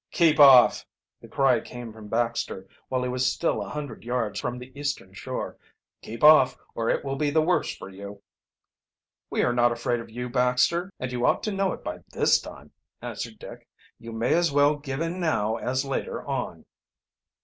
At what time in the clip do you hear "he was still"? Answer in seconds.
3.03-3.61